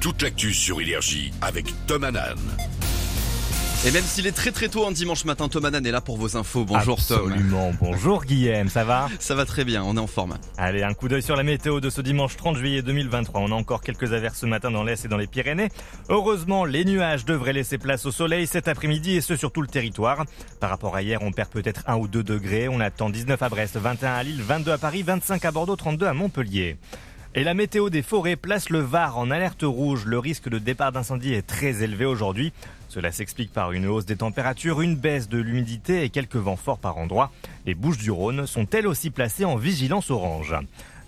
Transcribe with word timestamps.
toute 0.00 0.22
l'actu 0.22 0.54
sur 0.54 0.80
Énergie 0.80 1.30
avec 1.42 1.66
Tom 1.86 2.04
Hanan. 2.04 2.38
Et 3.86 3.90
même 3.90 4.02
s'il 4.02 4.26
est 4.26 4.32
très 4.32 4.50
très 4.50 4.68
tôt 4.68 4.86
un 4.86 4.92
dimanche 4.92 5.26
matin, 5.26 5.48
Tom 5.48 5.64
Hanan 5.64 5.84
est 5.84 5.90
là 5.90 6.00
pour 6.00 6.16
vos 6.16 6.38
infos. 6.38 6.64
Bonjour 6.64 6.98
Absolument. 6.98 7.72
Bonjour 7.80 8.24
Guillaume, 8.24 8.70
ça 8.70 8.84
va 8.84 9.08
Ça 9.18 9.34
va 9.34 9.44
très 9.44 9.64
bien, 9.64 9.82
on 9.84 9.96
est 9.96 10.00
en 10.00 10.06
forme. 10.06 10.38
Allez, 10.56 10.82
un 10.82 10.94
coup 10.94 11.08
d'œil 11.08 11.22
sur 11.22 11.36
la 11.36 11.42
météo 11.42 11.80
de 11.80 11.90
ce 11.90 12.00
dimanche 12.00 12.36
30 12.36 12.56
juillet 12.56 12.80
2023. 12.80 13.42
On 13.42 13.52
a 13.52 13.54
encore 13.54 13.82
quelques 13.82 14.14
averses 14.14 14.38
ce 14.38 14.46
matin 14.46 14.70
dans 14.70 14.84
l'Est 14.84 15.04
et 15.04 15.08
dans 15.08 15.18
les 15.18 15.26
Pyrénées. 15.26 15.68
Heureusement, 16.08 16.64
les 16.64 16.86
nuages 16.86 17.26
devraient 17.26 17.52
laisser 17.52 17.76
place 17.76 18.06
au 18.06 18.10
soleil 18.10 18.46
cet 18.46 18.68
après-midi 18.68 19.16
et 19.16 19.20
ce 19.20 19.36
sur 19.36 19.52
tout 19.52 19.60
le 19.60 19.68
territoire. 19.68 20.24
Par 20.60 20.70
rapport 20.70 20.96
à 20.96 21.02
hier, 21.02 21.20
on 21.22 21.30
perd 21.30 21.50
peut-être 21.50 21.82
1 21.86 21.96
ou 21.96 22.08
2 22.08 22.22
degrés. 22.22 22.68
On 22.68 22.80
attend 22.80 23.10
19 23.10 23.42
à 23.42 23.48
Brest, 23.50 23.76
21 23.76 24.12
à 24.14 24.22
Lille, 24.22 24.40
22 24.40 24.72
à 24.72 24.78
Paris, 24.78 25.02
25 25.02 25.44
à 25.44 25.50
Bordeaux, 25.50 25.76
32 25.76 26.06
à 26.06 26.14
Montpellier. 26.14 26.78
Et 27.36 27.44
la 27.44 27.54
météo 27.54 27.90
des 27.90 28.02
forêts 28.02 28.34
place 28.34 28.70
le 28.70 28.80
Var 28.80 29.16
en 29.16 29.30
alerte 29.30 29.62
rouge. 29.62 30.04
Le 30.04 30.18
risque 30.18 30.48
de 30.48 30.58
départ 30.58 30.90
d'incendie 30.90 31.32
est 31.32 31.46
très 31.46 31.84
élevé 31.84 32.04
aujourd'hui. 32.04 32.52
Cela 32.88 33.12
s'explique 33.12 33.52
par 33.52 33.70
une 33.70 33.86
hausse 33.86 34.04
des 34.04 34.16
températures, 34.16 34.80
une 34.80 34.96
baisse 34.96 35.28
de 35.28 35.38
l'humidité 35.38 36.02
et 36.02 36.10
quelques 36.10 36.34
vents 36.34 36.56
forts 36.56 36.80
par 36.80 36.98
endroits. 36.98 37.30
Les 37.66 37.74
Bouches 37.74 37.98
du 37.98 38.10
Rhône 38.10 38.48
sont 38.48 38.66
elles 38.72 38.88
aussi 38.88 39.10
placées 39.10 39.44
en 39.44 39.54
vigilance 39.54 40.10
orange. 40.10 40.56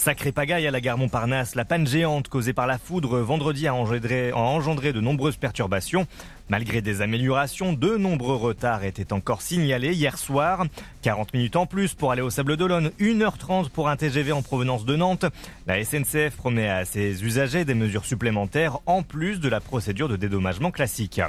Sacré 0.00 0.32
pagaille 0.32 0.66
à 0.66 0.70
la 0.70 0.80
gare 0.80 0.96
Montparnasse, 0.96 1.54
la 1.54 1.66
panne 1.66 1.86
géante 1.86 2.28
causée 2.28 2.54
par 2.54 2.66
la 2.66 2.78
foudre 2.78 3.18
vendredi 3.18 3.68
a 3.68 3.74
engendré, 3.74 4.92
de 4.94 5.00
nombreuses 5.02 5.36
perturbations. 5.36 6.06
Malgré 6.48 6.80
des 6.80 7.02
améliorations, 7.02 7.74
de 7.74 7.98
nombreux 7.98 8.36
retards 8.36 8.84
étaient 8.84 9.12
encore 9.12 9.42
signalés 9.42 9.92
hier 9.92 10.16
soir. 10.16 10.64
40 11.02 11.34
minutes 11.34 11.56
en 11.56 11.66
plus 11.66 11.92
pour 11.92 12.12
aller 12.12 12.22
au 12.22 12.30
Sable 12.30 12.56
d'Olonne, 12.56 12.92
1h30 12.98 13.68
pour 13.68 13.90
un 13.90 13.96
TGV 13.96 14.32
en 14.32 14.40
provenance 14.40 14.86
de 14.86 14.96
Nantes. 14.96 15.26
La 15.66 15.84
SNCF 15.84 16.34
promet 16.34 16.70
à 16.70 16.86
ses 16.86 17.22
usagers 17.22 17.66
des 17.66 17.74
mesures 17.74 18.06
supplémentaires 18.06 18.78
en 18.86 19.02
plus 19.02 19.38
de 19.38 19.50
la 19.50 19.60
procédure 19.60 20.08
de 20.08 20.16
dédommagement 20.16 20.70
classique. 20.70 21.20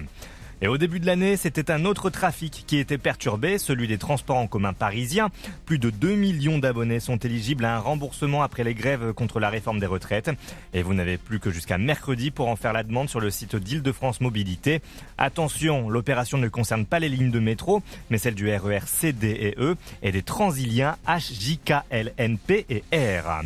Et 0.64 0.67
au 0.67 0.78
début 0.78 1.00
de 1.00 1.08
l'année, 1.08 1.38
c'était 1.38 1.72
un 1.72 1.86
autre 1.86 2.12
trafic 2.12 2.66
qui 2.67 2.78
était 2.78 3.00
perturbé, 3.00 3.58
celui 3.58 3.88
des 3.88 3.98
transports 3.98 4.38
en 4.38 4.45
commun 4.45 4.73
parisiens. 4.73 5.30
Plus 5.66 5.80
de 5.80 5.90
2 5.90 6.14
millions 6.14 6.59
d'abonnés 6.59 7.00
sont 7.00 7.17
éligibles 7.17 7.66
à 7.66 7.76
un 7.76 7.80
remboursement 7.80 8.44
après 8.44 8.64
les 8.64 8.76
grèves 8.76 9.14
contre 9.14 9.39
la 9.39 9.50
réforme 9.50 9.80
des 9.80 9.88
retraites. 9.88 10.30
Et 10.76 10.84
vous 10.84 10.94
n'avez 10.94 11.17
plus 11.17 11.39
que 11.39 11.50
jusqu'à 11.50 11.80
mercredi 11.80 12.30
pour 12.30 12.48
en 12.48 12.56
faire 12.56 12.73
la 12.73 12.84
demande 12.84 13.09
sur 13.09 13.20
le 13.20 13.32
site 13.32 13.56
d'Île-de-France 13.56 14.22
Mobilité. 14.22 14.82
Attention, 15.17 15.89
l'opération 15.89 16.38
ne 16.38 16.48
concerne 16.48 16.86
pas 16.86 17.00
les 17.00 17.09
lignes 17.09 17.32
de 17.32 17.39
métro, 17.39 17.82
mais 18.12 18.20
celles 18.20 18.36
du 18.36 18.48
RER 18.56 18.82
C, 18.86 19.14
D 19.14 19.30
et 19.30 19.56
E 19.59 19.76
et 20.04 20.12
des 20.12 20.22
transiliens 20.22 20.95
H, 21.08 21.34
J, 21.39 21.58
K, 21.58 21.73
L, 21.89 22.14
N, 22.17 22.38
P 22.38 22.67
et 22.70 22.84
R. 23.20 23.42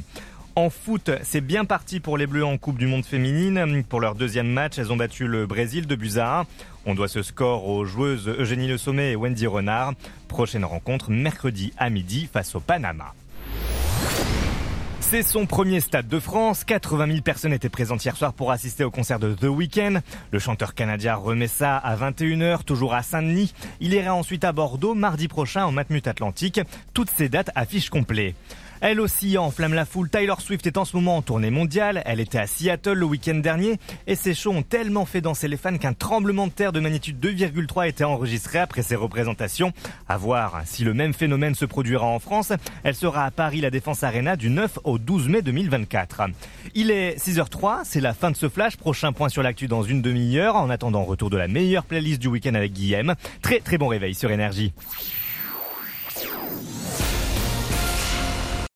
En 0.58 0.70
foot, 0.70 1.12
c'est 1.24 1.42
bien 1.42 1.66
parti 1.66 2.00
pour 2.00 2.18
les 2.18 2.28
Bleus 2.28 2.46
en 2.46 2.58
Coupe 2.58 2.78
du 2.78 2.88
Monde 2.88 3.04
féminine. 3.04 3.84
Pour 3.84 4.00
leur 4.00 4.16
deuxième 4.16 4.48
match, 4.48 4.78
elles 4.78 4.90
ont 4.90 4.96
battu 4.96 5.28
le 5.28 5.46
Brésil 5.46 5.86
de 5.86 5.96
buts 5.96 6.14
à 6.16 6.40
1. 6.40 6.46
On 6.86 6.96
doit 6.96 7.10
ce 7.10 7.24
score 7.24 7.68
aux 7.68 7.84
joueuses 7.84 8.30
Eugénie 8.30 8.70
Le 8.70 8.78
Sommet 8.78 9.12
et 9.12 9.16
Wendy 9.18 9.48
Renard. 9.48 9.96
Prochaine 10.30 10.64
rencontre 10.64 11.12
mercredi 11.12 11.74
à 11.78 11.90
midi 11.90 12.30
face 12.32 12.56
au 12.56 12.62
Panama. 12.62 13.14
C'est 15.02 15.24
son 15.24 15.46
premier 15.46 15.82
stade 15.82 16.08
de 16.08 16.20
France. 16.20 16.64
80 16.64 17.08
000 17.08 17.20
personnes 17.20 17.54
étaient 17.54 17.68
présentes 17.68 18.06
hier 18.06 18.16
soir 18.16 18.32
pour 18.32 18.52
assister 18.52 18.86
au 18.86 18.92
concert 18.92 19.20
de 19.20 19.34
The 19.34 19.44
Weeknd. 19.44 20.00
Le 20.32 20.40
chanteur 20.40 20.74
canadien 20.74 21.16
remet 21.16 21.48
ça 21.48 21.76
à 21.76 21.98
21h, 21.98 22.64
toujours 22.64 22.94
à 22.94 23.04
Saint-Denis. 23.04 23.54
Il 23.82 23.94
ira 23.94 24.14
ensuite 24.14 24.46
à 24.46 24.54
Bordeaux 24.54 24.94
mardi 24.94 25.28
prochain 25.28 25.66
en 25.66 25.74
Matmut 25.74 26.08
Atlantique. 26.08 26.62
Toutes 26.94 27.10
ces 27.10 27.28
dates 27.28 27.52
affichent 27.56 27.90
complet. 27.90 28.36
Elle 28.82 29.00
aussi 29.00 29.38
enflamme 29.38 29.74
la 29.74 29.86
foule. 29.86 30.10
Taylor 30.10 30.42
Swift 30.42 30.68
est 30.68 30.78
en 30.78 30.86
ce 30.86 30.96
moment 30.96 31.18
en 31.18 31.22
tournée 31.22 31.50
mondiale. 31.50 32.02
Elle 32.06 32.20
était 32.20 32.38
à 32.38 32.48
Seattle 32.48 32.94
le 32.94 33.06
week-end 33.06 33.36
dernier 33.36 33.78
et 34.08 34.16
ses 34.16 34.34
shows 34.34 34.52
ont 34.52 34.62
tellement 34.64 35.06
fait 35.06 35.22
danser 35.22 35.48
les 35.48 35.58
fans 35.58 35.78
qu'un 35.78 35.94
tremblement 35.94 36.48
de 36.48 36.52
terre 36.52 36.72
de 36.72 36.80
magnitude 36.80 37.20
2,3 37.20 37.82
a 37.82 37.88
été 37.88 38.04
enregistré 38.04 38.60
après 38.60 38.84
ses 38.84 38.96
représentations. 38.96 39.72
À 40.08 40.18
voir 40.18 40.62
si 40.66 40.84
le 40.84 40.94
même 40.94 41.14
phénomène 41.14 41.56
se 41.56 41.66
produira 41.66 42.06
en 42.06 42.20
France. 42.20 42.52
Elle 42.84 42.96
sera 42.96 43.26
à 43.26 43.32
Paris 43.32 43.62
la 43.62 43.72
Défense 43.72 44.04
Arena 44.04 44.36
du 44.36 44.50
9 44.50 44.80
au 44.84 44.98
12 44.98 45.30
mai 45.30 45.42
2024. 45.42 46.24
Il 46.74 46.92
est 46.92 47.18
6h03, 47.18 47.82
c'est 47.84 48.02
la 48.02 48.14
fin 48.14 48.32
de 48.32 48.36
ce 48.36 48.50
flash. 48.50 48.78
Prochain 48.78 49.14
point 49.14 49.30
sur 49.30 49.44
l'actu 49.44 49.68
dans 49.68 49.84
une 49.84 50.02
demi-heure. 50.02 50.56
En 50.56 50.70
attendant, 50.70 51.04
retour 51.04 51.30
de 51.30 51.38
la 51.38 51.48
meilleure 51.48 51.86
playlist 51.86 52.22
du 52.22 52.28
week-end 52.28 52.54
avec 52.54 52.74
Guillaume. 52.74 53.16
Très 53.42 53.60
très 53.60 53.78
bon 53.78 53.88
réveil 53.88 54.14
sur 54.14 54.32
Énergie. 54.32 54.74